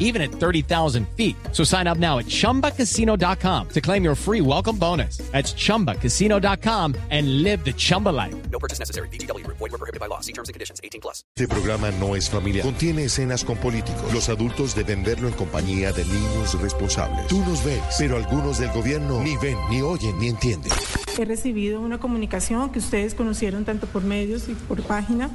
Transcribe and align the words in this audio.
even 0.00 0.20
at 0.20 0.32
30,000 0.32 1.06
feet. 1.16 1.36
So 1.52 1.62
sign 1.62 1.86
up 1.86 1.98
now 1.98 2.18
at 2.18 2.26
chumbacasino.com 2.26 3.68
to 3.68 3.80
claim 3.80 4.02
your 4.02 4.16
free 4.16 4.40
welcome 4.40 4.76
bonus. 4.76 5.18
That's 5.30 5.54
chumbacasino.com 5.54 6.96
and 7.10 7.44
live 7.44 7.64
the 7.64 7.72
Chumba 7.72 8.08
life. 8.08 8.34
No 8.50 8.58
purchase 8.58 8.80
necessary. 8.80 9.08
BGW. 9.10 9.46
Void 9.46 9.60
were 9.60 9.78
prohibited 9.78 10.00
by 10.00 10.06
law. 10.06 10.20
See 10.20 10.32
terms 10.32 10.48
and 10.48 10.54
conditions. 10.54 10.80
18 10.82 11.00
plus. 11.00 11.22
Este 11.36 11.46
programa 11.46 11.90
no 11.92 12.16
es 12.16 12.28
familiar. 12.28 12.64
Contiene 12.64 13.04
escenas 13.04 13.44
con 13.44 13.56
políticos. 13.58 14.12
Los 14.12 14.28
adultos 14.28 14.74
deben 14.74 15.04
verlo 15.04 15.28
en 15.28 15.34
compañía 15.34 15.92
de 15.92 16.04
niños 16.04 16.60
responsables. 16.60 17.26
Tú 17.28 17.38
nos 17.40 17.64
ves, 17.64 17.80
pero 17.98 18.16
algunos 18.16 18.58
del 18.58 18.70
gobierno 18.72 19.22
ni 19.22 19.36
ven, 19.36 19.56
ni 19.70 19.82
oyen, 19.82 20.18
ni 20.18 20.28
entienden. 20.28 20.72
He 21.18 21.24
recibido 21.24 21.80
una 21.80 21.98
comunicación 21.98 22.70
que 22.70 22.78
ustedes 22.78 23.14
conocieron 23.14 23.64
tanto 23.64 23.86
por 23.86 24.02
medios 24.02 24.48
y 24.48 24.54
por 24.54 24.82
página 24.82 25.30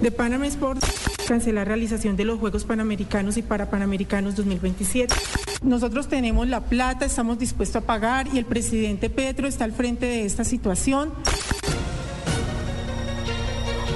de 0.00 0.10
Panama 0.10 0.46
Sports 0.46 0.86
cancelar 1.28 1.68
realización 1.68 2.16
de 2.16 2.24
los 2.24 2.40
Juegos 2.40 2.64
Panamericanos 2.64 3.36
y 3.36 3.42
para 3.42 3.70
Panamericanos 3.70 3.99
2027. 4.08 5.14
Nosotros 5.62 6.08
tenemos 6.08 6.48
la 6.48 6.60
plata, 6.60 7.04
estamos 7.04 7.38
dispuestos 7.38 7.82
a 7.82 7.86
pagar 7.86 8.28
y 8.32 8.38
el 8.38 8.44
presidente 8.44 9.10
Petro 9.10 9.46
está 9.46 9.64
al 9.64 9.72
frente 9.72 10.06
de 10.06 10.24
esta 10.24 10.44
situación. 10.44 11.12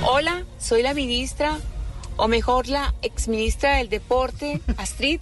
Hola, 0.06 0.44
soy 0.58 0.82
la 0.82 0.92
ministra, 0.92 1.58
o 2.16 2.28
mejor 2.28 2.68
la 2.68 2.94
exministra 3.02 3.77
del 3.77 3.88
Deporte, 3.88 4.60
Astrid, 4.77 5.20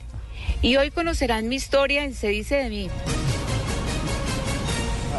y 0.60 0.76
hoy 0.76 0.90
conocerán 0.90 1.48
mi 1.48 1.56
historia 1.56 2.04
en 2.04 2.14
Se 2.14 2.28
dice 2.28 2.56
de 2.56 2.68
mí. 2.68 2.90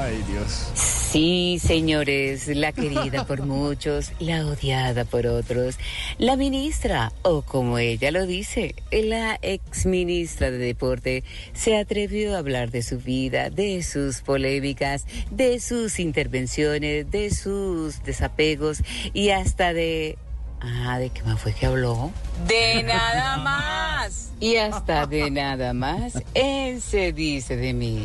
Ay, 0.01 0.21
Dios. 0.27 0.92
Sí, 1.13 1.59
señores, 1.63 2.47
la 2.47 2.71
querida 2.71 3.27
por 3.27 3.43
muchos, 3.45 4.13
la 4.17 4.47
odiada 4.47 5.05
por 5.05 5.27
otros, 5.27 5.77
la 6.17 6.35
ministra, 6.37 7.11
o 7.21 7.43
como 7.43 7.77
ella 7.77 8.09
lo 8.09 8.25
dice, 8.25 8.73
la 8.89 9.37
exministra 9.43 10.49
de 10.49 10.57
Deporte, 10.57 11.23
se 11.53 11.77
atrevió 11.77 12.33
a 12.35 12.39
hablar 12.39 12.71
de 12.71 12.81
su 12.81 12.97
vida, 12.97 13.51
de 13.51 13.83
sus 13.83 14.21
polémicas, 14.21 15.05
de 15.29 15.59
sus 15.59 15.99
intervenciones, 15.99 17.11
de 17.11 17.29
sus 17.29 18.01
desapegos 18.01 18.81
y 19.13 19.29
hasta 19.29 19.71
de... 19.71 20.17
Ah, 20.61 20.97
¿de 20.97 21.11
qué 21.11 21.21
más 21.21 21.39
fue 21.39 21.53
que 21.53 21.67
habló? 21.67 22.09
De 22.47 22.81
nada 22.81 23.37
más. 23.37 24.31
Y 24.39 24.55
hasta 24.55 25.05
de 25.05 25.29
nada 25.29 25.73
más, 25.73 26.13
él 26.33 26.81
se 26.81 27.13
dice 27.13 27.55
de 27.55 27.73
mí. 27.73 28.03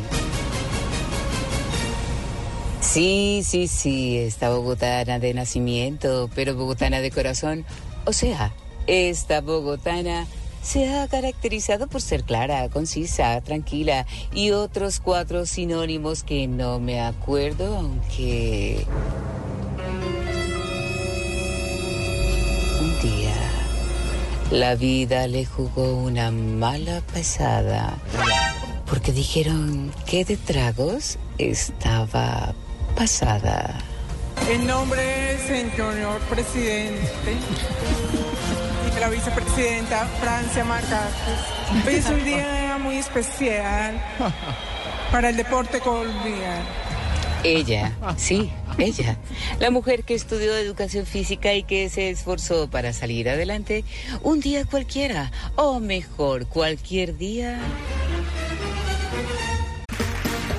Sí, 2.91 3.43
sí, 3.45 3.67
sí, 3.67 4.17
esta 4.17 4.49
bogotana 4.49 5.19
de 5.19 5.35
nacimiento, 5.35 6.27
pero 6.33 6.55
bogotana 6.55 7.01
de 7.01 7.11
corazón. 7.11 7.63
O 8.05 8.13
sea, 8.13 8.51
esta 8.87 9.41
bogotana 9.41 10.25
se 10.63 10.91
ha 10.91 11.07
caracterizado 11.07 11.85
por 11.85 12.01
ser 12.01 12.23
clara, 12.23 12.67
concisa, 12.69 13.39
tranquila 13.41 14.07
y 14.33 14.49
otros 14.49 14.99
cuatro 15.01 15.45
sinónimos 15.45 16.23
que 16.23 16.47
no 16.47 16.79
me 16.79 16.99
acuerdo, 16.99 17.77
aunque... 17.77 18.87
Un 22.81 23.01
día, 23.03 23.35
la 24.49 24.73
vida 24.73 25.27
le 25.27 25.45
jugó 25.45 25.95
una 25.95 26.31
mala 26.31 27.03
pasada, 27.13 27.99
porque 28.89 29.11
dijeron 29.11 29.91
que 30.07 30.25
de 30.25 30.37
tragos 30.37 31.19
estaba 31.37 32.55
pasada. 32.95 33.79
En 34.49 34.65
nombre 34.65 35.01
del 35.01 35.39
señor 35.39 36.19
presidente 36.21 37.33
y 38.87 38.93
de 38.95 38.99
la 38.99 39.09
vicepresidenta 39.09 40.07
Francia 40.21 40.63
Marcakis, 40.63 41.85
hoy 41.85 41.95
es 41.95 42.05
un 42.09 42.23
día 42.23 42.77
muy 42.81 42.97
especial 42.97 44.01
para 45.11 45.29
el 45.29 45.37
deporte 45.37 45.79
colombiano. 45.79 46.89
Ella, 47.43 47.93
sí, 48.17 48.51
ella, 48.77 49.17
la 49.59 49.71
mujer 49.71 50.03
que 50.03 50.13
estudió 50.13 50.57
educación 50.57 51.05
física 51.05 51.53
y 51.53 51.63
que 51.63 51.87
se 51.89 52.09
esforzó 52.09 52.69
para 52.69 52.91
salir 52.91 53.29
adelante 53.29 53.85
un 54.23 54.41
día 54.41 54.65
cualquiera, 54.65 55.31
o 55.55 55.79
mejor, 55.79 56.47
cualquier 56.47 57.17
día. 57.17 57.59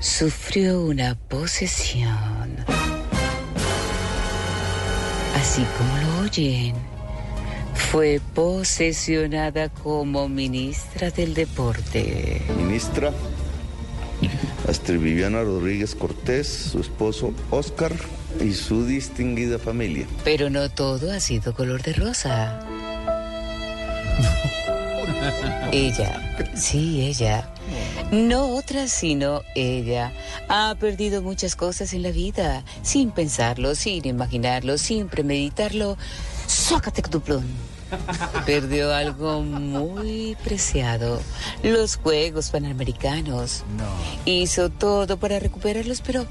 Sufrió 0.00 0.82
una 0.82 1.16
posesión. 1.16 2.56
Así 5.34 5.66
como 5.76 5.96
lo 5.98 6.20
oyen. 6.24 6.74
Fue 7.74 8.20
posesionada 8.34 9.68
como 9.70 10.28
ministra 10.28 11.10
del 11.10 11.34
deporte. 11.34 12.42
ministra 12.56 13.12
Astrid 14.68 15.00
Viviana 15.00 15.42
Rodríguez 15.42 15.94
Cortés, 15.94 16.46
su 16.46 16.80
esposo 16.80 17.32
Oscar 17.50 17.92
y 18.44 18.52
su 18.52 18.84
distinguida 18.84 19.58
familia. 19.58 20.06
Pero 20.24 20.50
no 20.50 20.68
todo 20.68 21.10
ha 21.12 21.20
sido 21.20 21.54
color 21.54 21.82
de 21.82 21.92
rosa. 21.94 22.60
Ella, 25.72 26.36
sí, 26.54 27.02
ella. 27.02 27.48
No 28.10 28.56
otra, 28.56 28.88
sino 28.88 29.42
ella. 29.54 30.12
Ha 30.48 30.74
perdido 30.78 31.22
muchas 31.22 31.56
cosas 31.56 31.92
en 31.92 32.02
la 32.02 32.10
vida, 32.10 32.64
sin 32.82 33.10
pensarlo, 33.10 33.74
sin 33.74 34.06
imaginarlo, 34.06 34.78
sin 34.78 35.08
premeditarlo. 35.08 35.96
Sócate 36.46 37.02
tu 37.02 37.20
plum. 37.20 37.44
Perdió 38.46 38.94
algo 38.94 39.42
muy 39.42 40.36
preciado, 40.44 41.20
los 41.62 41.96
Juegos 41.96 42.50
Panamericanos. 42.50 43.64
Hizo 44.24 44.70
todo 44.70 45.18
para 45.18 45.38
recuperarlos, 45.38 46.00
pero 46.00 46.26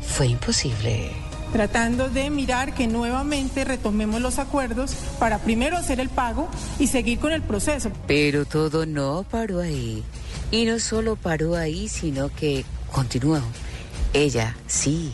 fue 0.00 0.28
imposible. 0.28 1.10
Tratando 1.52 2.08
de 2.08 2.30
mirar 2.30 2.74
que 2.74 2.86
nuevamente 2.86 3.64
retomemos 3.64 4.20
los 4.20 4.38
acuerdos 4.38 4.94
para 5.18 5.38
primero 5.38 5.76
hacer 5.76 5.98
el 5.98 6.08
pago 6.08 6.48
y 6.78 6.86
seguir 6.86 7.18
con 7.18 7.32
el 7.32 7.42
proceso. 7.42 7.90
Pero 8.06 8.44
todo 8.44 8.86
no 8.86 9.24
paró 9.28 9.60
ahí. 9.60 10.04
Y 10.50 10.64
no 10.64 10.78
solo 10.78 11.16
paró 11.16 11.56
ahí, 11.56 11.88
sino 11.88 12.28
que 12.28 12.64
continuó. 12.92 13.40
Ella, 14.12 14.56
sí, 14.66 15.12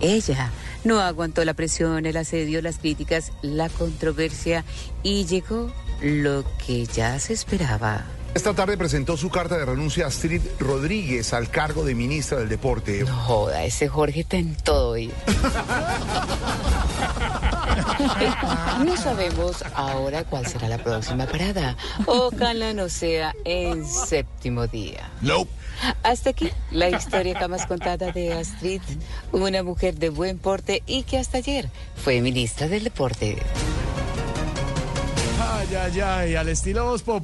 ella 0.00 0.50
no 0.84 1.00
aguantó 1.00 1.44
la 1.44 1.54
presión, 1.54 2.04
el 2.04 2.16
asedio, 2.16 2.60
las 2.60 2.78
críticas, 2.78 3.32
la 3.42 3.70
controversia 3.70 4.64
y 5.02 5.24
llegó 5.24 5.72
lo 6.02 6.44
que 6.66 6.84
ya 6.86 7.18
se 7.18 7.32
esperaba. 7.32 8.04
Esta 8.34 8.52
tarde 8.52 8.76
presentó 8.76 9.16
su 9.16 9.30
carta 9.30 9.56
de 9.56 9.64
renuncia 9.64 10.04
a 10.04 10.08
Astrid 10.08 10.42
Rodríguez 10.58 11.32
al 11.32 11.48
cargo 11.50 11.84
de 11.84 11.94
ministra 11.94 12.38
del 12.38 12.48
Deporte. 12.48 13.04
No 13.04 13.16
joda, 13.16 13.64
ese 13.64 13.86
Jorge 13.88 14.20
está 14.20 14.36
en 14.36 14.56
todo 14.56 14.90
hoy. 14.90 15.12
No 18.84 18.96
sabemos 18.96 19.64
ahora 19.74 20.24
cuál 20.24 20.46
será 20.46 20.68
la 20.68 20.78
próxima 20.78 21.26
parada. 21.26 21.76
Ojalá 22.06 22.72
no 22.72 22.88
sea 22.88 23.34
en 23.44 23.86
séptimo 23.86 24.66
día. 24.66 25.10
Nope. 25.20 25.50
Hasta 26.02 26.30
aquí 26.30 26.50
la 26.70 26.88
historia 26.88 27.38
jamás 27.38 27.66
contada 27.66 28.12
de 28.12 28.32
Astrid, 28.32 28.80
una 29.32 29.62
mujer 29.62 29.94
de 29.94 30.08
buen 30.08 30.38
porte 30.38 30.82
y 30.86 31.02
que 31.04 31.18
hasta 31.18 31.38
ayer 31.38 31.68
fue 31.96 32.20
ministra 32.20 32.68
del 32.68 32.84
deporte. 32.84 33.36
Ay, 35.40 35.74
ay, 35.74 36.00
ay, 36.00 36.36
al 36.36 36.48
estilo 36.48 36.84
Voz 36.84 37.02
Pop. 37.02 37.23